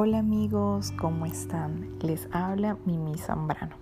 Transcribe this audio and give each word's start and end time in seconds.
Hola 0.00 0.20
amigos, 0.20 0.92
¿cómo 0.92 1.26
están? 1.26 1.98
Les 2.02 2.28
habla 2.30 2.76
Mimi 2.84 3.18
Zambrano. 3.18 3.74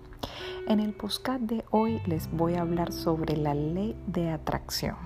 En 0.67 0.81
el 0.81 0.95
podcast 0.95 1.43
de 1.43 1.62
hoy 1.71 2.00
les 2.07 2.32
voy 2.32 2.55
a 2.55 2.62
hablar 2.62 2.91
sobre 2.91 3.37
la 3.37 3.55
ley 3.55 3.95
de 4.07 4.31
atracción, 4.31 4.96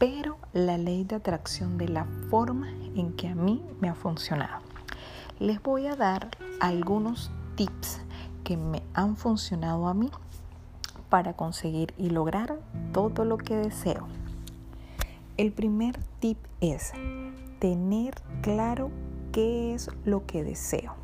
pero 0.00 0.38
la 0.54 0.76
ley 0.76 1.04
de 1.04 1.14
atracción 1.14 1.78
de 1.78 1.86
la 1.86 2.06
forma 2.30 2.68
en 2.96 3.12
que 3.12 3.28
a 3.28 3.36
mí 3.36 3.62
me 3.80 3.88
ha 3.88 3.94
funcionado. 3.94 4.60
Les 5.38 5.62
voy 5.62 5.86
a 5.86 5.94
dar 5.94 6.30
algunos 6.58 7.30
tips 7.54 8.00
que 8.42 8.56
me 8.56 8.82
han 8.94 9.16
funcionado 9.16 9.86
a 9.86 9.94
mí 9.94 10.10
para 11.10 11.34
conseguir 11.34 11.94
y 11.96 12.10
lograr 12.10 12.58
todo 12.92 13.24
lo 13.24 13.38
que 13.38 13.54
deseo. 13.54 14.08
El 15.36 15.52
primer 15.52 15.96
tip 16.18 16.38
es 16.60 16.90
tener 17.60 18.16
claro 18.42 18.90
qué 19.32 19.74
es 19.74 19.88
lo 20.04 20.26
que 20.26 20.44
deseo. 20.44 20.94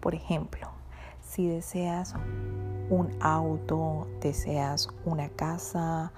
Por 0.00 0.14
ejemplo, 0.14 0.68
si 1.20 1.48
deseas 1.48 2.14
un 2.88 3.10
auto, 3.20 4.06
deseas 4.20 4.88
una 5.04 5.28
casa, 5.28 6.12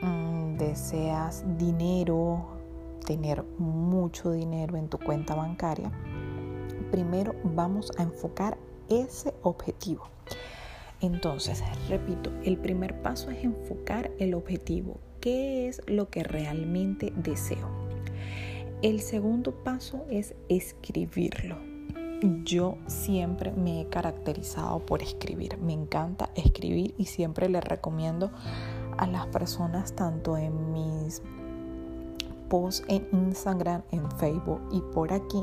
mm, 0.00 0.56
deseas 0.56 1.44
dinero, 1.58 2.46
tener 3.04 3.42
mucho 3.58 4.30
dinero 4.30 4.76
en 4.76 4.88
tu 4.88 4.98
cuenta 4.98 5.34
bancaria, 5.34 5.90
primero 6.90 7.34
vamos 7.42 7.90
a 7.98 8.02
enfocar 8.02 8.56
ese 8.88 9.34
objetivo. 9.42 10.04
Entonces, 11.00 11.62
repito, 11.88 12.32
el 12.44 12.58
primer 12.58 13.02
paso 13.02 13.30
es 13.30 13.44
enfocar 13.44 14.10
el 14.18 14.34
objetivo. 14.34 14.98
¿Qué 15.20 15.68
es 15.68 15.82
lo 15.86 16.10
que 16.10 16.22
realmente 16.22 17.12
deseo? 17.16 17.77
El 18.80 19.00
segundo 19.00 19.50
paso 19.64 20.04
es 20.08 20.36
escribirlo. 20.48 21.56
Yo 22.44 22.76
siempre 22.86 23.50
me 23.50 23.80
he 23.80 23.88
caracterizado 23.88 24.78
por 24.86 25.02
escribir. 25.02 25.58
Me 25.58 25.72
encanta 25.72 26.30
escribir 26.36 26.94
y 26.96 27.06
siempre 27.06 27.48
le 27.48 27.60
recomiendo 27.60 28.30
a 28.96 29.08
las 29.08 29.26
personas 29.26 29.96
tanto 29.96 30.36
en 30.36 30.72
mis 30.72 31.22
posts 32.48 32.84
en 32.86 33.08
Instagram, 33.10 33.82
en 33.90 34.08
Facebook 34.12 34.60
y 34.70 34.80
por 34.80 35.12
aquí 35.12 35.42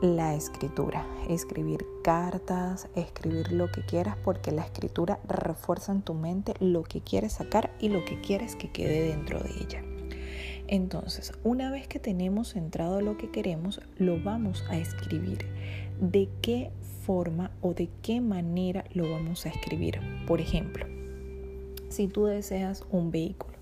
la 0.00 0.34
escritura. 0.34 1.06
Escribir 1.28 1.86
cartas, 2.02 2.88
escribir 2.96 3.52
lo 3.52 3.70
que 3.70 3.86
quieras 3.86 4.16
porque 4.24 4.50
la 4.50 4.62
escritura 4.62 5.20
refuerza 5.28 5.92
en 5.92 6.02
tu 6.02 6.14
mente 6.14 6.54
lo 6.58 6.82
que 6.82 7.02
quieres 7.02 7.34
sacar 7.34 7.70
y 7.78 7.88
lo 7.88 8.04
que 8.04 8.20
quieres 8.20 8.56
que 8.56 8.72
quede 8.72 9.10
dentro 9.10 9.38
de 9.38 9.50
ella. 9.60 9.91
Entonces, 10.72 11.34
una 11.44 11.70
vez 11.70 11.86
que 11.86 11.98
tenemos 11.98 12.54
centrado 12.54 13.02
lo 13.02 13.18
que 13.18 13.30
queremos, 13.30 13.82
lo 13.98 14.18
vamos 14.22 14.64
a 14.70 14.78
escribir. 14.78 15.46
¿De 16.00 16.30
qué 16.40 16.70
forma 17.04 17.50
o 17.60 17.74
de 17.74 17.90
qué 18.00 18.22
manera 18.22 18.82
lo 18.94 19.12
vamos 19.12 19.44
a 19.44 19.50
escribir? 19.50 20.00
Por 20.26 20.40
ejemplo, 20.40 20.86
si 21.90 22.08
tú 22.08 22.24
deseas 22.24 22.86
un 22.90 23.10
vehículo, 23.10 23.52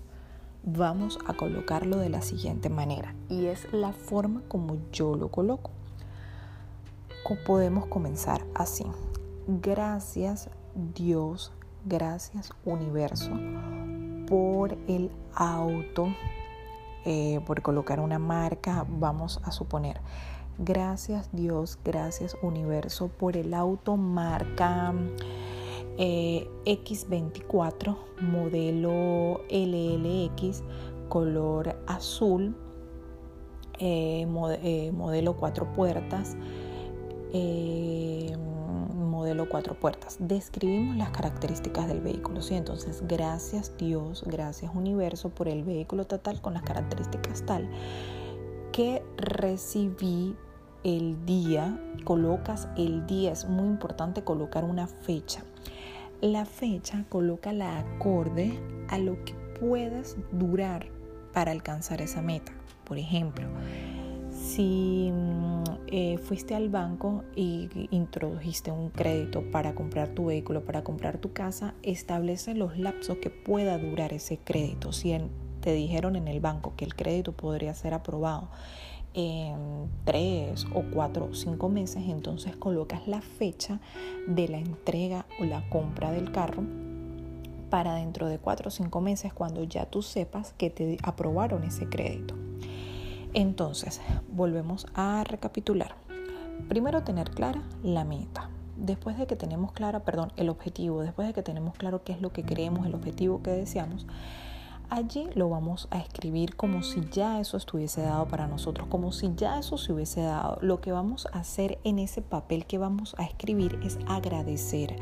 vamos 0.63 1.19
a 1.27 1.33
colocarlo 1.33 1.97
de 1.97 2.07
la 2.07 2.21
siguiente 2.21 2.69
manera 2.69 3.13
y 3.27 3.47
es 3.47 3.67
la 3.73 3.91
forma 3.91 4.41
como 4.47 4.77
yo 4.93 5.17
lo 5.17 5.27
coloco. 5.27 5.71
Podemos 7.45 7.87
comenzar 7.87 8.45
así. 8.55 8.85
Gracias 9.47 10.49
Dios, 10.95 11.51
gracias 11.85 12.51
universo 12.63 13.31
por 14.27 14.77
el 14.87 15.11
auto 15.33 16.07
eh, 17.05 17.39
por 17.45 17.61
colocar 17.61 17.99
una 17.99 18.19
marca, 18.19 18.85
vamos 18.87 19.39
a 19.43 19.51
suponer, 19.51 19.99
gracias 20.57 21.29
Dios, 21.31 21.79
gracias 21.83 22.37
universo 22.41 23.07
por 23.07 23.37
el 23.37 23.53
auto 23.53 23.97
marca 23.97 24.93
eh, 25.97 26.47
X24, 26.65 27.97
modelo 28.21 29.41
LLX, 29.49 30.63
color 31.09 31.75
azul, 31.87 32.55
eh, 33.79 34.25
modelo 34.93 35.35
cuatro 35.37 35.71
puertas 35.73 36.37
modelo 39.21 39.47
cuatro 39.47 39.75
puertas. 39.75 40.17
Describimos 40.19 40.95
las 40.95 41.11
características 41.11 41.87
del 41.87 42.01
vehículo. 42.01 42.41
¿sí? 42.41 42.55
Entonces, 42.55 43.03
gracias 43.07 43.77
Dios, 43.77 44.23
gracias 44.25 44.73
universo 44.73 45.29
por 45.29 45.47
el 45.47 45.63
vehículo 45.63 46.05
total 46.05 46.41
con 46.41 46.53
las 46.53 46.63
características 46.63 47.45
tal 47.45 47.69
que 48.71 49.03
recibí 49.17 50.35
el 50.83 51.25
día, 51.25 51.79
colocas 52.03 52.67
el 52.77 53.05
día, 53.05 53.31
es 53.31 53.45
muy 53.47 53.67
importante 53.67 54.23
colocar 54.23 54.63
una 54.63 54.87
fecha. 54.87 55.43
La 56.21 56.45
fecha 56.45 57.05
coloca 57.09 57.51
la 57.53 57.79
acorde 57.79 58.57
a 58.87 58.97
lo 58.97 59.23
que 59.25 59.33
puedas 59.59 60.15
durar 60.31 60.87
para 61.33 61.51
alcanzar 61.51 62.01
esa 62.01 62.21
meta. 62.21 62.53
Por 62.85 62.97
ejemplo, 62.97 63.47
si 64.41 65.11
mm, 65.11 65.63
eh, 65.87 66.17
fuiste 66.17 66.55
al 66.55 66.69
banco 66.69 67.23
y 67.35 67.69
introdujiste 67.91 68.71
un 68.71 68.89
crédito 68.89 69.43
para 69.51 69.75
comprar 69.75 70.09
tu 70.09 70.25
vehículo, 70.25 70.65
para 70.65 70.83
comprar 70.83 71.19
tu 71.19 71.31
casa, 71.31 71.75
establece 71.83 72.55
los 72.55 72.77
lapsos 72.77 73.17
que 73.17 73.29
pueda 73.29 73.77
durar 73.77 74.13
ese 74.13 74.37
crédito. 74.37 74.91
Si 74.91 75.15
te 75.61 75.73
dijeron 75.73 76.15
en 76.15 76.27
el 76.27 76.39
banco 76.39 76.73
que 76.75 76.85
el 76.85 76.95
crédito 76.95 77.33
podría 77.33 77.73
ser 77.73 77.93
aprobado 77.93 78.49
en 79.13 79.89
tres 80.05 80.65
o 80.73 80.83
cuatro 80.91 81.29
o 81.31 81.33
cinco 81.35 81.69
meses, 81.69 82.03
entonces 82.07 82.55
colocas 82.55 83.07
la 83.07 83.21
fecha 83.21 83.79
de 84.27 84.47
la 84.47 84.57
entrega 84.57 85.25
o 85.39 85.45
la 85.45 85.67
compra 85.69 86.11
del 86.11 86.31
carro 86.31 86.63
para 87.69 87.95
dentro 87.95 88.27
de 88.27 88.39
cuatro 88.39 88.69
o 88.69 88.71
cinco 88.71 89.01
meses 89.01 89.33
cuando 89.33 89.63
ya 89.63 89.85
tú 89.85 90.01
sepas 90.01 90.53
que 90.53 90.69
te 90.69 90.97
aprobaron 91.03 91.63
ese 91.63 91.87
crédito. 91.87 92.40
Entonces, 93.33 94.01
volvemos 94.31 94.87
a 94.93 95.23
recapitular. 95.23 95.95
Primero 96.67 97.03
tener 97.03 97.31
clara 97.31 97.61
la 97.83 98.03
meta. 98.03 98.49
Después 98.75 99.17
de 99.17 99.27
que 99.27 99.35
tenemos 99.35 99.71
clara, 99.71 100.01
perdón, 100.01 100.33
el 100.37 100.49
objetivo, 100.49 101.01
después 101.01 101.27
de 101.27 101.33
que 101.33 101.43
tenemos 101.43 101.75
claro 101.75 102.03
qué 102.03 102.13
es 102.13 102.21
lo 102.21 102.33
que 102.33 102.43
queremos, 102.43 102.85
el 102.85 102.95
objetivo 102.95 103.41
que 103.41 103.51
deseamos, 103.51 104.07
allí 104.89 105.29
lo 105.35 105.49
vamos 105.49 105.87
a 105.91 105.99
escribir 105.99 106.55
como 106.55 106.83
si 106.83 107.01
ya 107.11 107.39
eso 107.39 107.57
estuviese 107.57 108.01
dado 108.01 108.27
para 108.27 108.47
nosotros, 108.47 108.87
como 108.87 109.11
si 109.11 109.31
ya 109.35 109.59
eso 109.59 109.77
se 109.77 109.93
hubiese 109.93 110.21
dado. 110.21 110.57
Lo 110.61 110.81
que 110.81 110.91
vamos 110.91 111.27
a 111.31 111.39
hacer 111.39 111.79
en 111.83 111.99
ese 111.99 112.21
papel 112.21 112.65
que 112.65 112.77
vamos 112.77 113.15
a 113.17 113.23
escribir 113.23 113.79
es 113.83 113.97
agradecer, 114.07 114.97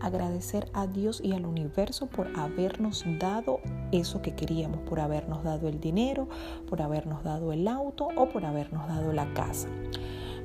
agradecer 0.00 0.68
a 0.72 0.86
Dios 0.86 1.20
y 1.22 1.32
al 1.32 1.46
universo 1.46 2.06
por 2.06 2.28
habernos 2.36 3.04
dado 3.18 3.60
eso 3.92 4.22
que 4.22 4.34
queríamos, 4.34 4.80
por 4.80 5.00
habernos 5.00 5.44
dado 5.44 5.68
el 5.68 5.80
dinero, 5.80 6.28
por 6.68 6.82
habernos 6.82 7.24
dado 7.24 7.52
el 7.52 7.66
auto 7.68 8.08
o 8.16 8.28
por 8.28 8.44
habernos 8.44 8.86
dado 8.88 9.12
la 9.12 9.32
casa. 9.34 9.68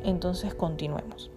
Entonces 0.04 0.54
continuemos. 0.54 1.32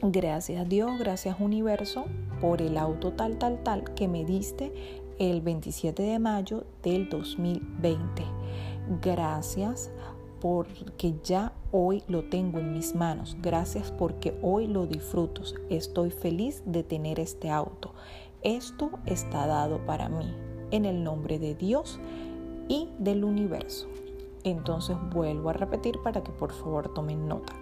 Gracias 0.00 0.68
Dios, 0.68 0.98
gracias 0.98 1.40
universo 1.40 2.04
por 2.40 2.62
el 2.62 2.78
auto 2.78 3.12
tal, 3.12 3.36
tal, 3.38 3.62
tal 3.64 3.94
que 3.94 4.06
me 4.06 4.24
diste 4.24 4.72
el 5.18 5.40
27 5.40 6.02
de 6.02 6.18
mayo 6.20 6.64
del 6.82 7.08
2020. 7.08 8.22
Gracias 9.02 9.90
porque 10.40 11.14
ya 11.24 11.52
hoy 11.72 12.02
lo 12.08 12.24
tengo 12.24 12.58
en 12.58 12.72
mis 12.72 12.94
manos. 12.94 13.36
Gracias 13.40 13.92
porque 13.92 14.38
hoy 14.42 14.66
lo 14.66 14.86
disfruto. 14.86 15.42
Estoy 15.70 16.10
feliz 16.10 16.62
de 16.66 16.82
tener 16.82 17.20
este 17.20 17.50
auto. 17.50 17.92
Esto 18.42 18.90
está 19.06 19.46
dado 19.46 19.84
para 19.84 20.08
mí 20.08 20.34
en 20.70 20.84
el 20.84 21.02
nombre 21.02 21.38
de 21.38 21.54
Dios 21.54 21.98
y 22.68 22.88
del 22.98 23.24
universo. 23.24 23.88
Entonces 24.44 24.96
vuelvo 25.12 25.50
a 25.50 25.54
repetir 25.54 25.98
para 26.02 26.22
que 26.22 26.30
por 26.32 26.52
favor 26.52 26.92
tomen 26.94 27.26
nota. 27.26 27.54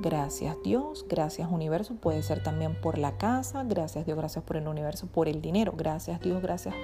Gracias 0.00 0.56
Dios, 0.64 1.04
gracias 1.08 1.50
universo, 1.50 1.94
puede 1.94 2.22
ser 2.22 2.42
también 2.42 2.74
por 2.80 2.98
la 2.98 3.18
casa, 3.18 3.62
gracias 3.64 4.06
Dios, 4.06 4.16
gracias 4.16 4.42
por 4.42 4.56
el 4.56 4.66
universo, 4.66 5.06
por 5.06 5.28
el 5.28 5.42
dinero, 5.42 5.74
gracias 5.76 6.20
Dios, 6.20 6.40
gracias 6.42 6.74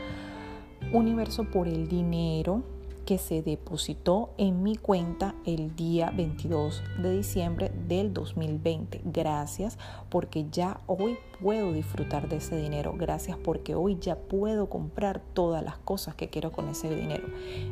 universo 0.92 1.44
por 1.44 1.66
el 1.66 1.88
dinero 1.88 2.62
que 3.08 3.16
se 3.16 3.40
depositó 3.40 4.34
en 4.36 4.62
mi 4.62 4.76
cuenta 4.76 5.34
el 5.46 5.74
día 5.74 6.12
22 6.14 6.82
de 6.98 7.16
diciembre 7.16 7.72
del 7.88 8.12
2020. 8.12 9.00
Gracias 9.06 9.78
porque 10.10 10.44
ya 10.52 10.82
hoy 10.86 11.16
puedo 11.40 11.72
disfrutar 11.72 12.28
de 12.28 12.36
ese 12.36 12.58
dinero. 12.58 12.92
Gracias 12.98 13.38
porque 13.38 13.74
hoy 13.74 13.96
ya 13.98 14.16
puedo 14.16 14.68
comprar 14.68 15.22
todas 15.32 15.64
las 15.64 15.78
cosas 15.78 16.16
que 16.16 16.28
quiero 16.28 16.52
con 16.52 16.68
ese 16.68 16.94
dinero. 16.94 17.26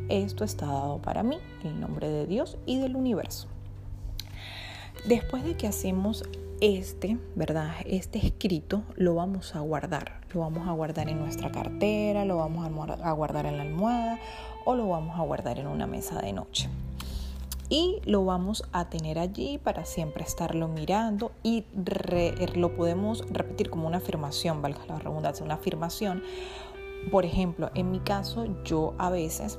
Esto 0.09 0.43
está 0.43 0.65
dado 0.65 1.03
para 1.03 1.23
mí 1.23 1.37
en 1.65 1.82
nombre 1.82 2.09
de 2.09 2.27
Dios 2.27 2.56
y 2.65 2.79
del 2.79 2.97
universo. 2.97 3.47
Después 5.06 5.44
de 5.44 5.55
que 5.55 5.67
hacemos 5.67 6.25
este, 6.61 7.19
¿verdad? 7.35 7.73
Este 7.85 8.19
escrito 8.25 8.82
lo 8.97 9.14
vamos 9.14 9.55
a 9.55 9.61
guardar. 9.61 10.20
Lo 10.32 10.41
vamos 10.41 10.69
a 10.69 10.73
guardar 10.73 11.08
en 11.08 11.19
nuestra 11.19 11.50
cartera, 11.50 12.25
lo 12.25 12.37
vamos 12.38 12.67
a 13.03 13.12
guardar 13.12 13.47
en 13.47 13.56
la 13.56 13.62
almohada 13.62 14.19
o 14.64 14.75
lo 14.75 14.88
vamos 14.88 15.19
a 15.19 15.23
guardar 15.23 15.58
en 15.58 15.67
una 15.67 15.87
mesa 15.87 16.20
de 16.20 16.32
noche. 16.32 16.69
y 17.69 18.00
lo 18.05 18.25
vamos 18.25 18.62
a 18.73 18.88
tener 18.88 19.19
allí 19.19 19.58
para 19.58 19.85
siempre 19.85 20.23
estarlo 20.23 20.69
mirando 20.69 21.32
y 21.43 21.64
lo 22.55 22.76
podemos 22.76 23.25
repetir 23.31 23.70
como 23.70 23.88
una 23.88 23.97
afirmación, 23.99 24.62
valga 24.62 24.87
la 24.87 24.99
redundancia, 24.99 25.44
una 25.44 25.55
afirmación. 25.55 26.23
Por 27.11 27.25
ejemplo, 27.25 27.70
en 27.75 27.91
mi 27.91 28.00
caso, 28.00 28.47
yo 28.64 28.94
a 28.99 29.11
veces 29.11 29.58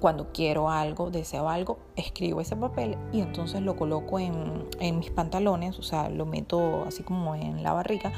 cuando 0.00 0.32
quiero 0.32 0.70
algo, 0.70 1.10
deseo 1.10 1.48
algo, 1.48 1.78
escribo 1.96 2.40
ese 2.40 2.56
papel 2.56 2.96
y 3.12 3.20
entonces 3.20 3.62
lo 3.62 3.76
coloco 3.76 4.18
en, 4.18 4.66
en, 4.80 4.98
mis 4.98 5.10
pantalones, 5.10 5.78
o 5.78 5.82
sea, 5.82 6.08
lo 6.08 6.26
meto 6.26 6.84
así 6.86 7.02
como 7.02 7.34
en 7.34 7.62
la 7.62 7.72
barriga 7.72 8.12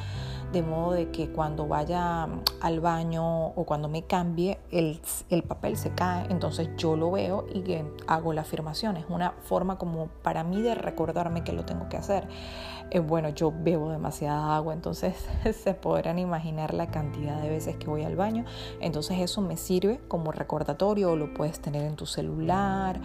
de 0.53 0.63
modo 0.63 0.93
de 0.93 1.11
que 1.11 1.31
cuando 1.31 1.67
vaya 1.67 2.29
al 2.61 2.81
baño 2.81 3.47
o 3.49 3.65
cuando 3.65 3.89
me 3.89 4.03
cambie, 4.03 4.59
el, 4.71 5.01
el 5.29 5.43
papel 5.43 5.77
se 5.77 5.91
cae, 5.95 6.27
entonces 6.31 6.71
yo 6.77 6.97
lo 6.97 7.11
veo 7.11 7.47
y 7.53 7.63
hago 8.07 8.33
la 8.33 8.41
afirmación. 8.43 8.97
Es 8.97 9.05
una 9.09 9.33
forma 9.43 9.79
como 9.79 10.09
para 10.23 10.43
mí 10.43 10.61
de 10.61 10.75
recordarme 10.75 11.45
que 11.45 11.53
lo 11.53 11.65
tengo 11.65 11.89
que 11.89 11.97
hacer. 11.97 12.27
Eh, 12.91 12.99
bueno, 12.99 13.29
yo 13.29 13.53
bebo 13.57 13.91
demasiada 13.91 14.57
agua, 14.57 14.75
entonces 14.75 15.15
se 15.63 15.75
podrán 15.75 16.19
imaginar 16.19 16.75
la 16.75 16.91
cantidad 16.91 17.41
de 17.41 17.49
veces 17.49 17.77
que 17.77 17.87
voy 17.87 18.03
al 18.03 18.17
baño. 18.17 18.45
Entonces 18.81 19.21
eso 19.21 19.41
me 19.41 19.57
sirve 19.57 20.01
como 20.09 20.33
recordatorio, 20.33 21.15
lo 21.15 21.33
puedes 21.33 21.61
tener 21.61 21.70
en 21.79 21.97
tu 21.97 22.07
celular, 22.07 23.01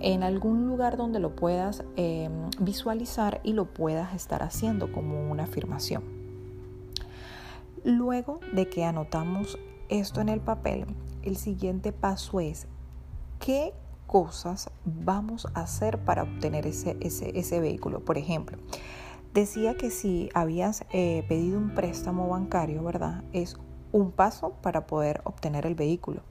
en 0.00 0.22
algún 0.22 0.66
lugar 0.66 0.96
donde 0.96 1.20
lo 1.20 1.36
puedas 1.36 1.84
em, 1.96 2.50
visualizar 2.58 3.40
y 3.44 3.52
lo 3.52 3.72
puedas 3.72 4.14
estar 4.14 4.42
haciendo 4.42 4.92
como 4.92 5.30
una 5.30 5.44
afirmación. 5.44 6.04
Luego 7.84 8.40
de 8.52 8.68
que 8.68 8.84
anotamos 8.84 9.58
esto 9.88 10.20
en 10.20 10.28
el 10.28 10.40
papel, 10.40 10.86
el 11.22 11.36
siguiente 11.36 11.92
paso 11.92 12.40
es 12.40 12.66
qué 13.38 13.72
cosas 14.06 14.70
vamos 14.84 15.46
a 15.54 15.60
hacer 15.60 16.04
para 16.04 16.24
obtener 16.24 16.66
ese, 16.66 16.96
ese, 17.00 17.60
vehículo. 17.60 18.00
Por 18.00 18.18
ejemplo, 18.18 18.58
decía 19.32 19.76
que 19.76 19.90
si 19.90 20.28
habías 20.34 20.84
eh, 20.92 21.24
pedido 21.28 21.58
un 21.58 21.74
préstamo 21.74 22.28
bancario, 22.28 22.82
¿verdad? 22.82 23.22
Es 23.32 23.56
un 23.92 24.12
paso 24.12 24.54
para 24.62 24.86
poder 24.86 25.20
obtener 25.24 25.66
el 25.66 25.74
vehículo. 25.74 26.22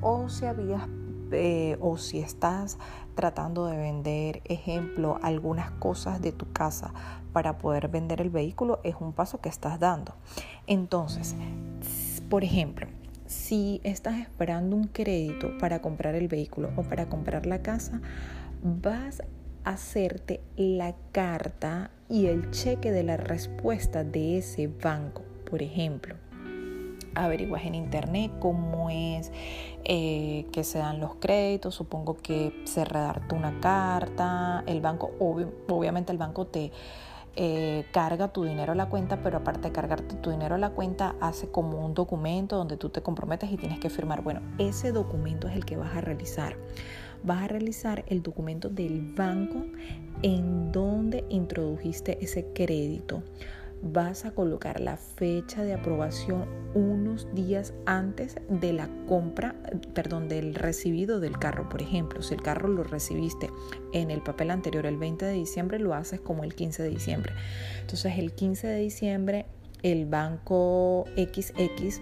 O 0.00 0.28
si 0.28 0.44
habías 0.44 0.86
eh, 1.32 1.76
o 1.80 1.96
si 1.96 2.20
estás 2.20 2.78
tratando 3.14 3.66
de 3.66 3.76
vender, 3.76 4.42
ejemplo, 4.44 5.18
algunas 5.22 5.70
cosas 5.72 6.20
de 6.20 6.32
tu 6.32 6.52
casa 6.52 6.92
para 7.32 7.58
poder 7.58 7.88
vender 7.88 8.20
el 8.20 8.30
vehículo, 8.30 8.80
es 8.84 8.96
un 9.00 9.12
paso 9.12 9.40
que 9.40 9.48
estás 9.48 9.80
dando. 9.80 10.14
Entonces, 10.66 11.34
por 12.28 12.44
ejemplo, 12.44 12.86
si 13.26 13.80
estás 13.84 14.18
esperando 14.18 14.76
un 14.76 14.88
crédito 14.88 15.56
para 15.58 15.80
comprar 15.80 16.14
el 16.14 16.28
vehículo 16.28 16.70
o 16.76 16.82
para 16.82 17.08
comprar 17.08 17.46
la 17.46 17.62
casa, 17.62 18.00
vas 18.62 19.20
a 19.20 19.70
hacerte 19.70 20.40
la 20.56 20.94
carta 21.10 21.90
y 22.08 22.26
el 22.26 22.50
cheque 22.52 22.92
de 22.92 23.02
la 23.02 23.16
respuesta 23.16 24.04
de 24.04 24.38
ese 24.38 24.68
banco, 24.68 25.22
por 25.50 25.60
ejemplo 25.60 26.14
averiguas 27.16 27.64
en 27.64 27.74
internet 27.74 28.32
cómo 28.38 28.90
es 28.90 29.32
eh, 29.84 30.46
que 30.52 30.64
se 30.64 30.78
dan 30.78 31.00
los 31.00 31.16
créditos, 31.16 31.74
supongo 31.74 32.16
que 32.16 32.62
se 32.64 32.84
redacta 32.84 33.34
una 33.34 33.60
carta, 33.60 34.64
el 34.66 34.80
banco, 34.80 35.12
obviamente 35.18 36.12
el 36.12 36.18
banco 36.18 36.46
te 36.46 36.72
eh, 37.38 37.84
carga 37.92 38.28
tu 38.28 38.44
dinero 38.44 38.72
a 38.72 38.74
la 38.74 38.88
cuenta, 38.88 39.22
pero 39.22 39.36
aparte 39.36 39.68
de 39.68 39.72
cargarte 39.72 40.16
tu 40.16 40.30
dinero 40.30 40.54
a 40.54 40.58
la 40.58 40.70
cuenta, 40.70 41.16
hace 41.20 41.50
como 41.50 41.84
un 41.84 41.92
documento 41.92 42.56
donde 42.56 42.78
tú 42.78 42.88
te 42.88 43.02
comprometes 43.02 43.52
y 43.52 43.58
tienes 43.58 43.78
que 43.78 43.90
firmar. 43.90 44.22
Bueno, 44.22 44.40
ese 44.56 44.90
documento 44.90 45.46
es 45.46 45.54
el 45.54 45.66
que 45.66 45.76
vas 45.76 45.94
a 45.94 46.00
realizar. 46.00 46.56
Vas 47.22 47.42
a 47.42 47.48
realizar 47.48 48.04
el 48.08 48.22
documento 48.22 48.70
del 48.70 49.12
banco 49.14 49.66
en 50.22 50.72
donde 50.72 51.26
introdujiste 51.28 52.24
ese 52.24 52.46
crédito 52.54 53.22
vas 53.82 54.24
a 54.24 54.32
colocar 54.32 54.80
la 54.80 54.96
fecha 54.96 55.62
de 55.62 55.74
aprobación 55.74 56.46
unos 56.74 57.26
días 57.34 57.72
antes 57.86 58.36
de 58.48 58.72
la 58.72 58.88
compra, 59.06 59.54
perdón, 59.94 60.28
del 60.28 60.54
recibido 60.54 61.20
del 61.20 61.38
carro. 61.38 61.68
Por 61.68 61.82
ejemplo, 61.82 62.22
si 62.22 62.34
el 62.34 62.42
carro 62.42 62.68
lo 62.68 62.82
recibiste 62.82 63.50
en 63.92 64.10
el 64.10 64.22
papel 64.22 64.50
anterior 64.50 64.86
el 64.86 64.96
20 64.96 65.24
de 65.24 65.32
diciembre, 65.32 65.78
lo 65.78 65.94
haces 65.94 66.20
como 66.20 66.44
el 66.44 66.54
15 66.54 66.82
de 66.82 66.88
diciembre. 66.90 67.32
Entonces, 67.80 68.18
el 68.18 68.32
15 68.32 68.66
de 68.66 68.78
diciembre, 68.78 69.46
el 69.82 70.06
banco 70.06 71.04
XX 71.16 72.00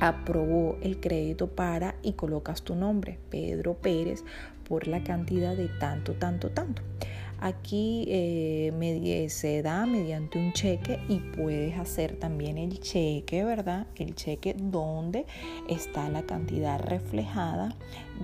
aprobó 0.00 0.78
el 0.82 0.98
crédito 1.00 1.48
para 1.48 1.94
y 2.02 2.14
colocas 2.14 2.62
tu 2.62 2.74
nombre, 2.74 3.18
Pedro 3.30 3.76
por 4.68 4.88
la 4.88 5.04
cantidad 5.04 5.56
de 5.56 5.68
tanto, 5.68 6.14
tanto, 6.14 6.50
tanto. 6.50 6.82
Aquí 7.42 8.04
eh, 8.06 9.26
se 9.28 9.62
da 9.62 9.84
mediante 9.84 10.38
un 10.38 10.52
cheque 10.52 11.00
y 11.08 11.18
puedes 11.18 11.76
hacer 11.76 12.16
también 12.16 12.56
el 12.56 12.78
cheque, 12.78 13.42
¿verdad? 13.42 13.88
El 13.96 14.14
cheque 14.14 14.54
donde 14.56 15.26
está 15.68 16.08
la 16.08 16.22
cantidad 16.22 16.78
reflejada 16.78 17.74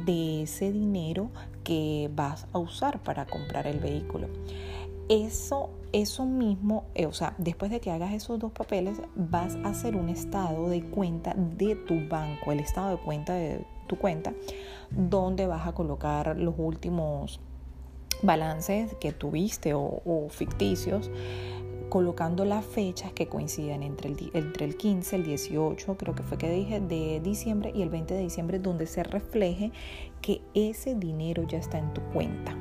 de 0.06 0.42
ese 0.42 0.70
dinero 0.70 1.30
que 1.64 2.08
vas 2.14 2.46
a 2.52 2.58
usar 2.60 3.02
para 3.02 3.26
comprar 3.26 3.66
el 3.66 3.80
vehículo. 3.80 4.28
Eso, 5.08 5.70
eso 5.92 6.24
mismo, 6.24 6.84
eh, 6.94 7.06
o 7.06 7.12
sea, 7.12 7.34
después 7.38 7.72
de 7.72 7.80
que 7.80 7.90
hagas 7.90 8.12
esos 8.12 8.38
dos 8.38 8.52
papeles, 8.52 9.00
vas 9.16 9.56
a 9.64 9.70
hacer 9.70 9.96
un 9.96 10.10
estado 10.10 10.68
de 10.68 10.84
cuenta 10.84 11.34
de 11.34 11.74
tu 11.74 12.06
banco, 12.08 12.52
el 12.52 12.60
estado 12.60 12.90
de 12.90 13.02
cuenta 13.02 13.34
de 13.34 13.64
tu 13.88 13.98
cuenta, 13.98 14.32
donde 14.92 15.48
vas 15.48 15.66
a 15.66 15.72
colocar 15.72 16.36
los 16.36 16.54
últimos 16.56 17.40
balances 18.22 18.94
que 19.00 19.12
tuviste 19.12 19.72
o, 19.74 20.28
ficticios 20.30 21.10
colocando 21.88 22.44
las 22.44 22.66
fechas 22.66 23.12
que 23.12 23.28
coinciden 23.28 23.82
entre 23.82 24.10
el, 24.10 24.30
entre 24.34 24.66
el 24.66 24.76
15, 24.76 25.16
el 25.16 25.24
18, 25.24 25.96
creo 25.96 26.14
que 26.14 26.22
fue 26.22 26.36
que 26.36 26.50
dije, 26.50 26.80
de 26.80 27.18
diciembre 27.20 27.72
y 27.74 27.80
el 27.80 27.88
20 27.88 28.12
de 28.12 28.20
diciembre, 28.20 28.58
donde 28.58 28.86
se 28.86 29.02
refleje 29.02 29.72
que 30.20 30.42
ese 30.52 30.94
dinero 30.94 31.44
ya 31.48 31.56
está 31.56 31.78
en 31.78 31.94
tu 31.94 32.02
cuenta. 32.12 32.54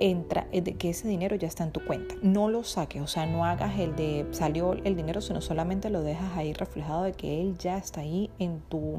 Entra, 0.00 0.48
eh, 0.50 0.62
que 0.62 0.90
ese 0.90 1.06
dinero 1.06 1.36
ya 1.36 1.46
está 1.46 1.62
en 1.62 1.70
tu 1.70 1.84
cuenta. 1.84 2.16
No 2.20 2.48
lo 2.48 2.64
saques, 2.64 3.02
o 3.02 3.06
sea, 3.06 3.26
no 3.26 3.44
hagas 3.44 3.78
el 3.78 3.94
de 3.94 4.26
salió 4.32 4.72
el 4.72 4.96
dinero, 4.96 5.20
sino 5.20 5.40
solamente 5.40 5.88
lo 5.88 6.02
dejas 6.02 6.36
ahí 6.36 6.52
reflejado 6.52 7.04
de 7.04 7.12
que 7.12 7.40
él 7.40 7.56
ya 7.58 7.78
está 7.78 8.00
ahí 8.00 8.30
en 8.40 8.60
tu, 8.68 8.98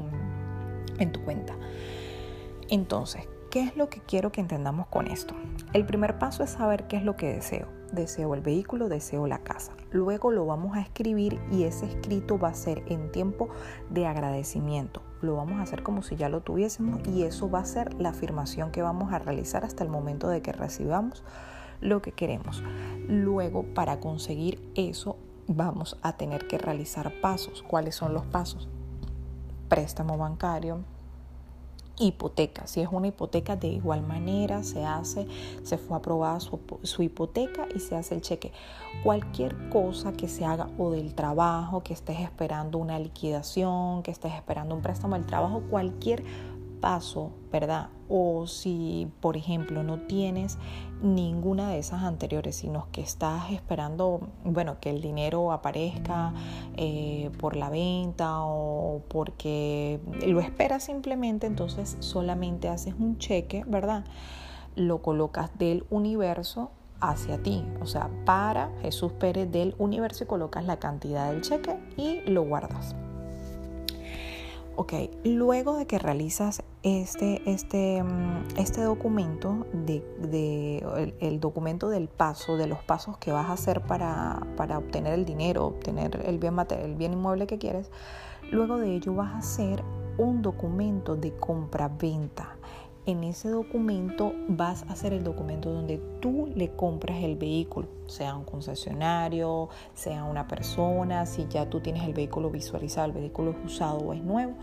en 0.98 1.12
tu 1.12 1.22
cuenta. 1.24 1.54
Entonces, 2.70 3.28
¿Qué 3.50 3.64
es 3.64 3.76
lo 3.76 3.90
que 3.90 3.98
quiero 3.98 4.30
que 4.30 4.40
entendamos 4.40 4.86
con 4.86 5.08
esto? 5.08 5.34
El 5.72 5.84
primer 5.84 6.20
paso 6.20 6.44
es 6.44 6.50
saber 6.50 6.86
qué 6.86 6.96
es 6.96 7.02
lo 7.02 7.16
que 7.16 7.32
deseo. 7.32 7.66
Deseo 7.90 8.34
el 8.34 8.42
vehículo, 8.42 8.88
deseo 8.88 9.26
la 9.26 9.40
casa. 9.40 9.72
Luego 9.90 10.30
lo 10.30 10.46
vamos 10.46 10.76
a 10.76 10.80
escribir 10.80 11.40
y 11.50 11.64
ese 11.64 11.86
escrito 11.86 12.38
va 12.38 12.50
a 12.50 12.54
ser 12.54 12.84
en 12.86 13.10
tiempo 13.10 13.48
de 13.88 14.06
agradecimiento. 14.06 15.02
Lo 15.20 15.34
vamos 15.34 15.58
a 15.58 15.62
hacer 15.62 15.82
como 15.82 16.02
si 16.02 16.14
ya 16.14 16.28
lo 16.28 16.42
tuviésemos 16.42 17.00
y 17.08 17.24
eso 17.24 17.50
va 17.50 17.58
a 17.58 17.64
ser 17.64 17.92
la 17.94 18.10
afirmación 18.10 18.70
que 18.70 18.82
vamos 18.82 19.12
a 19.12 19.18
realizar 19.18 19.64
hasta 19.64 19.82
el 19.82 19.90
momento 19.90 20.28
de 20.28 20.42
que 20.42 20.52
recibamos 20.52 21.24
lo 21.80 22.02
que 22.02 22.12
queremos. 22.12 22.62
Luego, 23.08 23.64
para 23.74 23.98
conseguir 23.98 24.62
eso, 24.76 25.16
vamos 25.48 25.98
a 26.02 26.12
tener 26.12 26.46
que 26.46 26.56
realizar 26.56 27.20
pasos. 27.20 27.64
¿Cuáles 27.64 27.96
son 27.96 28.14
los 28.14 28.26
pasos? 28.26 28.68
Préstamo 29.68 30.16
bancario, 30.16 30.84
hipoteca. 32.00 32.66
Si 32.66 32.80
es 32.80 32.88
una 32.90 33.08
hipoteca, 33.08 33.56
de 33.56 33.68
igual 33.68 34.02
manera 34.02 34.62
se 34.62 34.84
hace, 34.84 35.26
se 35.62 35.78
fue 35.78 35.96
aprobada 35.96 36.40
su, 36.40 37.02
hipoteca 37.02 37.68
y 37.74 37.80
se 37.80 37.94
hace 37.94 38.16
el 38.16 38.22
cheque. 38.22 38.52
Cualquier 39.04 39.68
cosa 39.68 40.12
que 40.12 40.26
se 40.26 40.44
haga 40.44 40.68
o 40.78 40.90
del 40.90 41.14
trabajo, 41.14 41.82
que 41.82 41.92
estés 41.92 42.20
esperando 42.20 42.78
una 42.78 42.98
liquidación, 42.98 44.02
que 44.02 44.10
estés 44.10 44.32
esperando 44.32 44.74
un 44.74 44.82
préstamo 44.82 45.14
del 45.14 45.26
trabajo, 45.26 45.62
cualquier 45.70 46.24
paso, 46.80 47.30
¿verdad? 47.52 47.88
O 48.08 48.46
si, 48.46 49.08
por 49.20 49.36
ejemplo, 49.36 49.82
no 49.82 50.00
tienes 50.00 50.58
ninguna 51.02 51.70
de 51.70 51.78
esas 51.78 52.02
anteriores, 52.02 52.56
sino 52.56 52.88
que 52.92 53.00
estás 53.00 53.50
esperando, 53.52 54.28
bueno, 54.44 54.78
que 54.80 54.90
el 54.90 55.00
dinero 55.00 55.52
aparezca 55.52 56.34
eh, 56.76 57.30
por 57.38 57.56
la 57.56 57.70
venta 57.70 58.40
o 58.44 59.02
porque 59.08 60.00
lo 60.26 60.40
esperas 60.40 60.84
simplemente, 60.84 61.46
entonces 61.46 61.96
solamente 62.00 62.68
haces 62.68 62.94
un 62.98 63.18
cheque, 63.18 63.64
¿verdad? 63.66 64.04
Lo 64.76 65.02
colocas 65.02 65.50
del 65.58 65.84
universo 65.90 66.70
hacia 67.00 67.42
ti, 67.42 67.64
o 67.80 67.86
sea, 67.86 68.10
para 68.24 68.70
Jesús 68.82 69.12
Pérez 69.12 69.50
del 69.50 69.74
universo 69.78 70.24
y 70.24 70.26
colocas 70.26 70.64
la 70.64 70.78
cantidad 70.78 71.30
del 71.30 71.40
cheque 71.40 71.78
y 71.96 72.20
lo 72.30 72.42
guardas. 72.42 72.94
Ok, 74.82 74.94
luego 75.24 75.76
de 75.76 75.86
que 75.86 75.98
realizas 75.98 76.62
este, 76.82 77.42
este, 77.44 78.02
mm, 78.02 78.56
este 78.56 78.80
documento, 78.80 79.66
de, 79.74 81.12
el, 81.20 81.38
documento 81.38 81.90
del 81.90 82.08
paso, 82.08 82.56
de 82.56 82.66
los 82.66 82.82
pasos 82.82 83.18
que 83.18 83.30
vas 83.30 83.50
a 83.50 83.52
hacer 83.52 83.82
para, 83.82 84.40
obtener 84.78 85.12
el 85.12 85.26
dinero, 85.26 85.66
obtener 85.66 86.22
el 86.24 86.38
bien, 86.38 86.56
el 86.70 86.94
bien 86.94 87.12
inmueble 87.12 87.46
que 87.46 87.58
quieres, 87.58 87.90
luego 88.50 88.78
de 88.78 88.94
ello 88.94 89.12
vas 89.12 89.34
a 89.34 89.38
hacer 89.40 89.84
un 90.16 90.40
documento 90.40 91.14
de 91.14 91.36
compra-venta. 91.36 92.56
En 93.06 93.24
ese 93.24 93.48
documento 93.48 94.34
vas 94.48 94.82
a 94.84 94.92
hacer 94.92 95.12
el 95.12 95.24
documento 95.24 95.70
donde 95.72 95.98
tú 96.20 96.50
le 96.54 96.70
compras 96.70 97.22
el 97.22 97.36
vehículo, 97.36 97.88
sea 98.06 98.36
un 98.36 98.44
concesionario, 98.44 99.68
sea 99.94 100.24
una 100.24 100.46
persona, 100.46 101.26
si 101.26 101.46
ya 101.48 101.68
tú 101.68 101.80
tienes 101.80 102.04
el 102.04 102.14
vehículo 102.14 102.50
visualizado, 102.50 103.06
el 103.06 103.12
vehículo 103.12 103.52
es 103.52 103.72
usado 103.72 103.98
o 103.98 104.12
es 104.12 104.22
nuevo, 104.22 104.54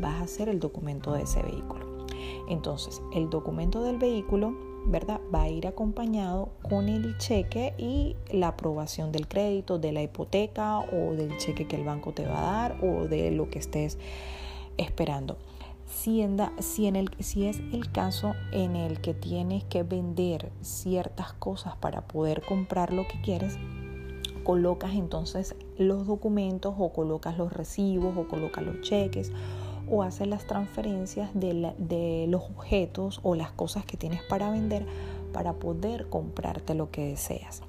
vas 0.00 0.20
a 0.20 0.24
hacer 0.24 0.48
el 0.48 0.60
documento 0.60 1.12
de 1.12 1.22
ese 1.22 1.42
vehículo. 1.42 2.06
Entonces, 2.48 3.02
el 3.14 3.28
documento 3.30 3.82
del 3.82 3.98
vehículo, 3.98 4.54
¿verdad? 4.86 5.20
Va 5.32 5.42
a 5.42 5.48
ir 5.48 5.66
acompañado 5.66 6.50
con 6.68 6.88
el 6.88 7.16
cheque 7.18 7.74
y 7.76 8.16
la 8.30 8.48
aprobación 8.48 9.12
del 9.12 9.28
crédito, 9.28 9.78
de 9.78 9.92
la 9.92 10.02
hipoteca 10.02 10.78
o 10.78 11.14
del 11.14 11.36
cheque 11.38 11.66
que 11.66 11.76
el 11.76 11.84
banco 11.84 12.12
te 12.12 12.26
va 12.26 12.38
a 12.38 12.52
dar 12.52 12.84
o 12.84 13.06
de 13.06 13.30
lo 13.30 13.50
que 13.50 13.58
estés 13.58 13.98
esperando. 14.76 15.36
Si, 15.90 16.22
en, 16.22 16.38
el, 16.96 17.10
si 17.18 17.46
es 17.46 17.58
el 17.72 17.90
caso 17.90 18.34
en 18.52 18.76
el 18.76 19.00
que 19.00 19.12
tienes 19.12 19.64
que 19.64 19.82
vender 19.82 20.50
ciertas 20.62 21.32
cosas 21.34 21.76
para 21.76 22.02
poder 22.02 22.42
comprar 22.42 22.92
lo 22.92 23.06
que 23.06 23.20
quieres, 23.20 23.58
colocas 24.44 24.94
entonces 24.94 25.54
los 25.76 26.06
documentos 26.06 26.74
o 26.78 26.92
colocas 26.92 27.36
los 27.36 27.52
recibos 27.52 28.16
o 28.16 28.28
colocas 28.28 28.64
los 28.64 28.80
cheques 28.80 29.30
o 29.90 30.02
haces 30.02 30.28
las 30.28 30.46
transferencias 30.46 31.30
de 31.34 32.26
los 32.28 32.42
objetos 32.44 33.20
o 33.22 33.34
las 33.34 33.50
cosas 33.50 33.84
que 33.84 33.96
tienes 33.96 34.22
para 34.22 34.50
vender 34.50 34.86
para 35.32 35.54
poder 35.54 36.08
comprarte 36.08 36.74
lo 36.74 36.90
que 36.90 37.04
deseas. 37.04 37.62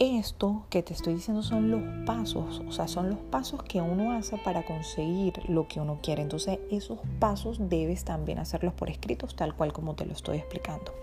Esto 0.00 0.64
que 0.70 0.82
te 0.82 0.94
estoy 0.94 1.12
diciendo 1.12 1.42
son 1.42 1.70
los 1.70 1.82
pasos, 2.06 2.62
o 2.66 2.72
sea, 2.72 2.88
son 2.88 3.10
los 3.10 3.18
pasos 3.18 3.62
que 3.64 3.82
uno 3.82 4.12
hace 4.12 4.38
para 4.38 4.64
conseguir 4.64 5.34
lo 5.46 5.68
que 5.68 5.78
uno 5.78 5.98
quiere. 6.02 6.22
Entonces, 6.22 6.58
esos 6.70 7.00
pasos 7.18 7.58
debes 7.68 8.02
también 8.02 8.38
hacerlos 8.38 8.72
por 8.72 8.88
escritos, 8.88 9.36
tal 9.36 9.54
cual 9.54 9.74
como 9.74 9.94
te 9.96 10.06
lo 10.06 10.14
estoy 10.14 10.38
explicando. 10.38 10.94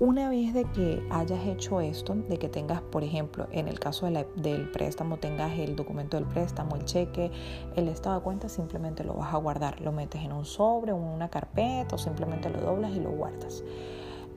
Una 0.00 0.28
vez 0.28 0.52
de 0.52 0.64
que 0.72 1.02
hayas 1.10 1.46
hecho 1.46 1.80
esto, 1.80 2.14
de 2.14 2.36
que 2.38 2.50
tengas, 2.50 2.82
por 2.82 3.04
ejemplo, 3.04 3.46
en 3.52 3.68
el 3.68 3.80
caso 3.80 4.04
del 4.04 4.70
préstamo, 4.70 5.16
tengas 5.16 5.58
el 5.58 5.74
documento 5.74 6.18
del 6.18 6.26
préstamo, 6.26 6.76
el 6.76 6.84
cheque, 6.84 7.30
el 7.74 7.88
estado 7.88 8.16
de 8.16 8.22
cuenta, 8.22 8.50
simplemente 8.50 9.02
lo 9.02 9.14
vas 9.14 9.32
a 9.32 9.38
guardar. 9.38 9.80
Lo 9.80 9.92
metes 9.92 10.22
en 10.22 10.32
un 10.32 10.44
sobre 10.44 10.90
en 10.90 10.98
una 10.98 11.30
carpeta 11.30 11.94
o 11.94 11.98
simplemente 11.98 12.50
lo 12.50 12.60
doblas 12.60 12.94
y 12.94 13.00
lo 13.00 13.12
guardas 13.12 13.64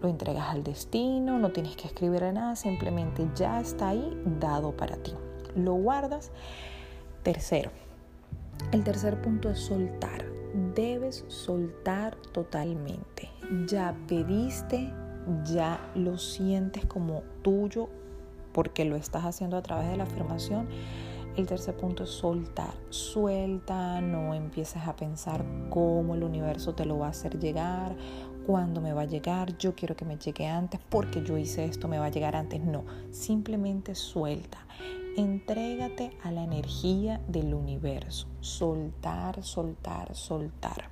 lo 0.01 0.09
entregas 0.09 0.49
al 0.49 0.63
destino, 0.63 1.39
no 1.39 1.51
tienes 1.51 1.75
que 1.75 1.87
escribir 1.87 2.21
nada, 2.33 2.55
simplemente 2.55 3.27
ya 3.35 3.59
está 3.59 3.89
ahí 3.89 4.21
dado 4.39 4.71
para 4.75 4.97
ti. 4.97 5.13
Lo 5.55 5.73
guardas. 5.73 6.31
Tercero, 7.23 7.71
el 8.71 8.83
tercer 8.83 9.21
punto 9.21 9.49
es 9.49 9.59
soltar. 9.59 10.25
Debes 10.75 11.25
soltar 11.27 12.15
totalmente. 12.31 13.29
Ya 13.67 13.95
pediste, 14.07 14.93
ya 15.43 15.91
lo 15.95 16.17
sientes 16.17 16.85
como 16.85 17.23
tuyo 17.41 17.89
porque 18.53 18.85
lo 18.85 18.95
estás 18.95 19.23
haciendo 19.25 19.57
a 19.57 19.61
través 19.61 19.89
de 19.89 19.97
la 19.97 20.03
afirmación. 20.03 20.67
El 21.35 21.45
tercer 21.45 21.77
punto 21.77 22.05
es 22.05 22.09
soltar. 22.09 22.73
Suelta, 22.89 24.01
no 24.01 24.33
empieces 24.33 24.81
a 24.87 24.95
pensar 24.95 25.45
cómo 25.69 26.15
el 26.15 26.23
universo 26.23 26.73
te 26.73 26.83
lo 26.85 26.97
va 26.97 27.07
a 27.07 27.09
hacer 27.11 27.37
llegar 27.37 27.95
cuándo 28.47 28.79
me 28.79 28.93
va 28.93 29.01
a 29.01 29.05
llegar, 29.05 29.57
yo 29.57 29.75
quiero 29.75 29.97
que 29.97 30.05
me 30.05 30.17
llegue 30.17 30.47
antes, 30.47 30.79
porque 30.89 31.21
yo 31.21 31.37
hice 31.37 31.65
esto, 31.65 31.89
me 31.89 31.99
va 31.99 32.05
a 32.05 32.09
llegar 32.09 32.37
antes. 32.37 32.61
No, 32.61 32.85
simplemente 33.11 33.93
suelta. 33.93 34.59
Entrégate 35.17 36.11
a 36.23 36.31
la 36.31 36.43
energía 36.43 37.19
del 37.27 37.53
universo. 37.53 38.27
Soltar, 38.39 39.43
soltar, 39.43 40.15
soltar. 40.15 40.89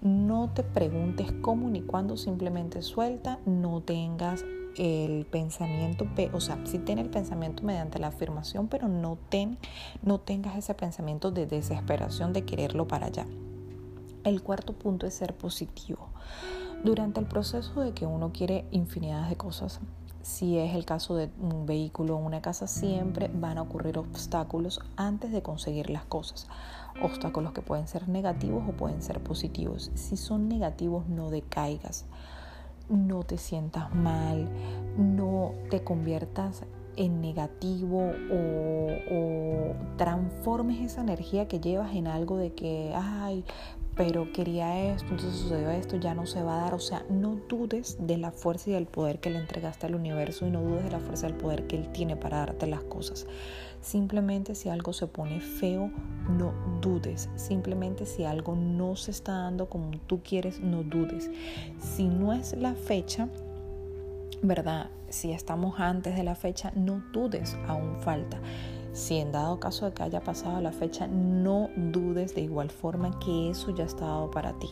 No 0.00 0.50
te 0.52 0.64
preguntes 0.64 1.32
cómo 1.40 1.70
ni 1.70 1.82
cuándo, 1.82 2.16
simplemente 2.16 2.82
suelta. 2.82 3.38
No 3.46 3.80
tengas 3.82 4.44
el 4.76 5.24
pensamiento, 5.26 6.08
o 6.32 6.40
sea, 6.40 6.58
sí 6.64 6.80
ten 6.80 6.98
el 6.98 7.10
pensamiento 7.10 7.62
mediante 7.62 8.00
la 8.00 8.08
afirmación, 8.08 8.66
pero 8.66 8.88
no, 8.88 9.18
ten, 9.28 9.56
no 10.02 10.18
tengas 10.18 10.56
ese 10.56 10.74
pensamiento 10.74 11.30
de 11.30 11.46
desesperación 11.46 12.32
de 12.32 12.44
quererlo 12.44 12.88
para 12.88 13.06
allá. 13.06 13.26
El 14.24 14.42
cuarto 14.42 14.72
punto 14.72 15.06
es 15.06 15.14
ser 15.14 15.36
positivo. 15.36 16.08
Durante 16.84 17.20
el 17.20 17.26
proceso 17.26 17.80
de 17.80 17.92
que 17.92 18.06
uno 18.06 18.32
quiere 18.32 18.64
infinidad 18.72 19.28
de 19.28 19.36
cosas, 19.36 19.80
si 20.22 20.58
es 20.58 20.74
el 20.74 20.84
caso 20.84 21.14
de 21.14 21.30
un 21.40 21.64
vehículo 21.64 22.16
o 22.16 22.18
una 22.18 22.42
casa, 22.42 22.66
siempre 22.66 23.30
van 23.32 23.58
a 23.58 23.62
ocurrir 23.62 23.98
obstáculos 23.98 24.80
antes 24.96 25.30
de 25.30 25.42
conseguir 25.42 25.90
las 25.90 26.04
cosas. 26.04 26.48
Obstáculos 27.00 27.52
que 27.52 27.62
pueden 27.62 27.86
ser 27.86 28.08
negativos 28.08 28.64
o 28.68 28.72
pueden 28.72 29.00
ser 29.00 29.20
positivos. 29.22 29.92
Si 29.94 30.16
son 30.16 30.48
negativos, 30.48 31.08
no 31.08 31.30
decaigas, 31.30 32.04
no 32.88 33.22
te 33.22 33.38
sientas 33.38 33.94
mal, 33.94 34.48
no 34.96 35.52
te 35.70 35.84
conviertas 35.84 36.64
en 36.96 37.20
negativo 37.20 38.12
o, 38.30 39.14
o, 39.14 39.74
transformes 39.96 40.80
esa 40.80 41.00
energía 41.00 41.48
que 41.48 41.60
llevas 41.60 41.94
en 41.94 42.06
algo 42.06 42.36
de 42.36 42.52
que, 42.52 42.92
ay, 42.94 43.44
pero 43.94 44.32
quería 44.32 44.94
esto, 44.94 45.10
entonces 45.10 45.38
sucedió 45.40 45.70
esto, 45.70 45.96
ya 45.96 46.14
no 46.14 46.26
se 46.26 46.42
va 46.42 46.58
a 46.58 46.64
dar. 46.64 46.74
O 46.74 46.78
sea, 46.78 47.04
no 47.10 47.36
dudes 47.48 47.98
de 48.00 48.16
la 48.16 48.30
fuerza 48.30 48.70
y 48.70 48.72
del 48.72 48.86
poder 48.86 49.20
que 49.20 49.30
le 49.30 49.38
entregaste 49.38 49.86
al 49.86 49.94
universo 49.94 50.46
y 50.46 50.50
no 50.50 50.62
dudes 50.62 50.84
de 50.84 50.90
la 50.90 50.98
fuerza 50.98 51.26
y 51.26 51.32
del 51.32 51.38
poder 51.38 51.66
que 51.66 51.76
Él 51.76 51.92
tiene 51.92 52.16
para 52.16 52.38
darte 52.38 52.66
las 52.66 52.82
cosas. 52.84 53.26
Simplemente 53.82 54.54
si 54.54 54.68
algo 54.68 54.92
se 54.92 55.08
pone 55.08 55.40
feo, 55.40 55.90
no 56.38 56.54
dudes. 56.80 57.28
Simplemente 57.36 58.06
si 58.06 58.24
algo 58.24 58.54
no 58.56 58.96
se 58.96 59.10
está 59.10 59.32
dando 59.32 59.68
como 59.68 59.90
tú 60.06 60.20
quieres, 60.22 60.60
no 60.60 60.84
dudes. 60.84 61.30
Si 61.78 62.04
no 62.04 62.32
es 62.32 62.56
la 62.56 62.74
fecha, 62.74 63.28
¿verdad? 64.40 64.88
Si 65.10 65.32
estamos 65.32 65.78
antes 65.78 66.16
de 66.16 66.22
la 66.22 66.34
fecha, 66.34 66.72
no 66.74 67.02
dudes, 67.12 67.56
aún 67.66 68.00
falta. 68.00 68.40
Si 68.92 69.16
en 69.16 69.32
dado 69.32 69.58
caso 69.58 69.86
de 69.86 69.92
que 69.92 70.02
haya 70.02 70.20
pasado 70.20 70.60
la 70.60 70.72
fecha, 70.72 71.06
no 71.06 71.70
dudes 71.76 72.34
de 72.34 72.42
igual 72.42 72.70
forma 72.70 73.18
que 73.20 73.50
eso 73.50 73.74
ya 73.74 73.84
está 73.84 74.06
dado 74.06 74.30
para 74.30 74.52
ti. 74.58 74.68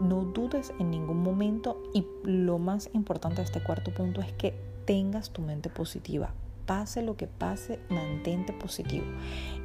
No 0.00 0.24
dudes 0.24 0.72
en 0.78 0.90
ningún 0.90 1.22
momento 1.22 1.82
y 1.92 2.06
lo 2.24 2.58
más 2.58 2.88
importante 2.94 3.42
de 3.42 3.44
este 3.44 3.62
cuarto 3.62 3.92
punto 3.92 4.22
es 4.22 4.32
que 4.32 4.54
tengas 4.86 5.30
tu 5.30 5.42
mente 5.42 5.68
positiva. 5.68 6.32
Pase 6.64 7.02
lo 7.02 7.16
que 7.16 7.26
pase, 7.26 7.80
mantente 7.90 8.54
positivo. 8.54 9.04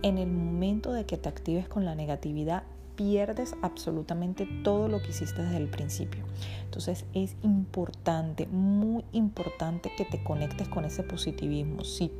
En 0.01 0.17
el 0.17 0.29
momento 0.29 0.91
de 0.91 1.05
que 1.05 1.17
te 1.17 1.29
actives 1.29 1.69
con 1.69 1.85
la 1.85 1.95
negatividad, 1.95 2.63
pierdes 2.95 3.55
absolutamente 3.61 4.47
todo 4.63 4.87
lo 4.87 5.01
que 5.01 5.09
hiciste 5.09 5.41
desde 5.41 5.57
el 5.57 5.69
principio. 5.69 6.23
Entonces 6.63 7.05
es 7.13 7.35
importante, 7.43 8.47
muy 8.47 9.05
importante 9.11 9.91
que 9.97 10.05
te 10.05 10.23
conectes 10.23 10.67
con 10.67 10.85
ese 10.85 11.03
positivismo. 11.03 11.83
Si 11.83 12.11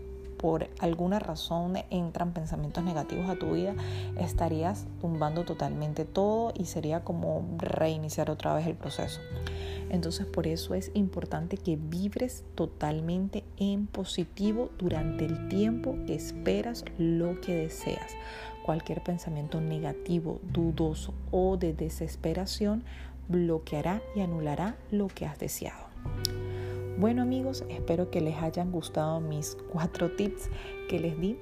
por 0.46 0.70
alguna 0.78 1.18
razón 1.18 1.74
entran 1.90 2.32
pensamientos 2.32 2.84
negativos 2.84 3.28
a 3.30 3.36
tu 3.36 3.54
vida, 3.54 3.74
estarías 4.20 4.86
tumbando 5.02 5.44
totalmente 5.44 6.06
todo 6.06 6.54
y 6.56 6.66
sería 6.66 7.04
como 7.04 7.44
reiniciar 7.58 8.30
otra 8.30 8.54
vez 8.54 8.68
el 8.68 8.76
proceso. 8.76 9.22
Entonces 9.90 10.28
por 10.28 10.46
eso 10.46 10.76
es 10.76 10.92
importante 10.94 11.58
que 11.58 11.78
vibres 11.78 12.44
totalmente 12.54 13.44
en 13.58 13.88
positivo 13.88 14.70
durante 14.78 15.26
el 15.26 15.48
tiempo 15.48 15.96
que 16.06 16.14
esperas 16.14 16.86
lo 17.00 17.42
que 17.42 17.56
deseas. 17.56 18.12
Cualquier 18.64 19.02
pensamiento 19.02 19.62
negativo, 19.62 20.42
dudoso 20.54 21.16
o 21.32 21.58
de 21.58 21.74
desesperación 21.74 22.84
bloqueará 23.30 24.00
y 24.16 24.22
anulará 24.22 24.76
lo 24.92 25.08
que 25.08 25.26
has 25.26 25.40
deseado. 25.40 25.86
Bueno 26.98 27.24
amigos, 27.24 27.66
espero 27.68 28.10
que 28.10 28.22
les 28.22 28.38
hayan 28.38 28.72
gustado 28.72 29.20
mis 29.20 29.58
cuatro 29.70 30.12
tips 30.12 30.50
que 30.88 30.98
les 30.98 31.20
di 31.20 31.38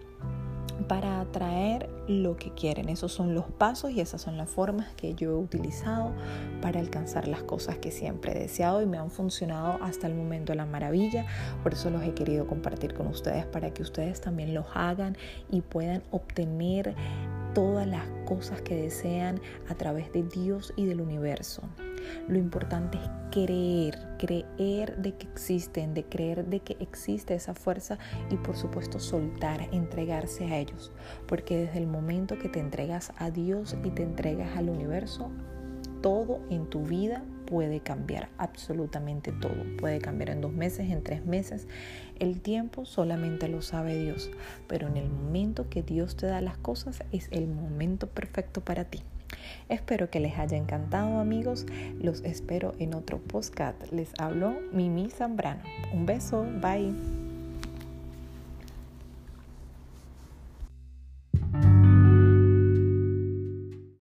para 0.88 1.22
atraer 1.22 1.88
lo 2.08 2.38
que 2.38 2.52
quieren. 2.56 2.90
Esos 2.90 3.12
son 3.12 3.36
los 3.36 3.46
pasos 3.46 3.92
y 3.92 4.02
esas 4.02 4.20
son 4.20 4.36
las 4.36 4.50
formas 4.50 4.92
que 4.96 5.14
yo 5.14 5.30
he 5.30 5.36
utilizado 5.36 6.12
para 6.60 6.80
alcanzar 6.80 7.28
las 7.28 7.44
cosas 7.44 7.78
que 7.78 7.92
siempre 7.92 8.32
he 8.32 8.40
deseado 8.40 8.82
y 8.82 8.88
me 8.88 8.98
han 8.98 9.12
funcionado 9.12 9.78
hasta 9.84 10.08
el 10.08 10.16
momento 10.16 10.56
la 10.56 10.66
maravilla. 10.66 11.28
Por 11.62 11.74
eso 11.74 11.92
los 11.92 12.02
he 12.02 12.16
querido 12.16 12.48
compartir 12.48 12.96
con 12.96 13.06
ustedes 13.06 13.46
para 13.46 13.76
que 13.76 13.84
ustedes 13.84 14.22
también 14.22 14.56
los 14.56 14.66
hagan 14.74 15.16
y 15.52 15.62
puedan 15.62 16.02
obtener 16.10 16.96
todas 17.54 17.86
las 17.86 18.08
cosas 18.26 18.60
que 18.64 18.76
desean 18.76 19.40
a 19.70 19.76
través 19.76 20.12
de 20.14 20.24
Dios 20.24 20.74
y 20.76 20.86
del 20.86 21.00
universo. 21.00 21.62
Lo 22.28 22.38
importante 22.38 22.98
es 22.98 23.10
creer, 23.32 23.98
creer 24.18 24.98
de 24.98 25.16
que 25.16 25.28
existen, 25.28 25.94
de 25.94 26.04
creer 26.04 26.46
de 26.46 26.60
que 26.60 26.78
existe 26.80 27.34
esa 27.34 27.54
fuerza 27.54 27.98
y 28.30 28.36
por 28.38 28.56
supuesto 28.56 29.00
soltar, 29.00 29.68
entregarse 29.72 30.46
a 30.46 30.58
ellos. 30.58 30.92
Porque 31.28 31.58
desde 31.58 31.80
el 31.80 31.88
momento 31.88 32.38
que 32.38 32.50
te 32.50 32.60
entregas 32.60 33.12
a 33.18 33.32
Dios 33.32 33.76
y 33.84 33.90
te 33.90 34.04
entregas 34.04 34.56
al 34.58 34.70
universo, 34.70 35.32
todo 36.02 36.42
en 36.50 36.70
tu 36.70 36.84
vida 36.84 37.24
puede 37.46 37.80
cambiar, 37.80 38.30
absolutamente 38.38 39.32
todo. 39.32 39.56
Puede 39.78 40.00
cambiar 40.00 40.32
en 40.32 40.42
dos 40.42 40.52
meses, 40.52 40.92
en 40.92 41.04
tres 41.04 41.26
meses. 41.26 41.68
El 42.20 42.42
tiempo 42.42 42.86
solamente 42.86 43.48
lo 43.48 43.62
sabe 43.62 43.98
Dios, 43.98 44.30
pero 44.68 44.88
en 44.88 44.98
el 44.98 45.10
momento 45.10 45.70
que 45.70 45.82
Dios 45.82 46.16
te 46.16 46.28
da 46.28 46.42
las 46.42 46.58
cosas 46.58 47.04
es 47.12 47.30
el 47.32 47.48
momento 47.48 48.08
perfecto 48.08 48.62
para 48.62 48.86
ti. 48.86 49.02
Espero 49.70 50.10
que 50.10 50.20
les 50.20 50.38
haya 50.38 50.58
encantado 50.58 51.20
amigos. 51.20 51.66
Los 52.00 52.22
espero 52.24 52.74
en 52.80 52.94
otro 52.94 53.20
podcast. 53.20 53.92
Les 53.92 54.10
habló 54.20 54.56
Mimi 54.72 55.10
Zambrano. 55.10 55.64
Un 55.94 56.06
beso. 56.06 56.46
Bye. 56.62 57.23